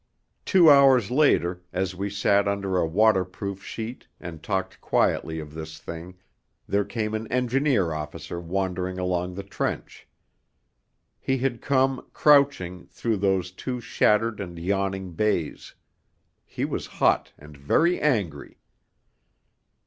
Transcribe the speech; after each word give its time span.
Two 0.45 0.67
hours 0.71 1.11
later, 1.11 1.61
as 1.71 1.93
we 1.93 2.09
sat 2.09 2.47
under 2.47 2.75
a 2.75 2.87
waterproof 2.87 3.63
sheet 3.63 4.07
and 4.19 4.41
talked 4.41 4.81
quietly 4.81 5.39
of 5.39 5.53
this 5.53 5.77
thing, 5.77 6.15
there 6.67 6.83
came 6.83 7.13
an 7.13 7.31
engineer 7.31 7.93
officer 7.93 8.41
wandering 8.41 8.97
along 8.97 9.35
the 9.35 9.43
trench. 9.43 10.07
He 11.19 11.37
had 11.37 11.61
come, 11.61 12.03
crouching, 12.13 12.87
through 12.87 13.17
those 13.17 13.51
two 13.51 13.79
shattered 13.79 14.39
and 14.39 14.57
yawning 14.57 15.11
bays: 15.11 15.75
he 16.47 16.65
was 16.65 16.87
hot 16.97 17.31
and 17.37 17.55
very 17.55 17.99
angry. 18.01 18.57